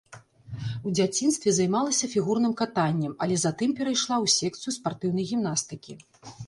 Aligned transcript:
У 0.91 0.93
дзяцінстве 0.99 1.53
займалася 1.57 2.09
фігурным 2.13 2.57
катаннем, 2.63 3.13
але 3.27 3.35
затым 3.45 3.69
перайшла 3.83 4.15
ў 4.25 4.27
секцыю 4.39 4.71
спартыўнай 4.79 5.25
гімнастыкі. 5.37 5.93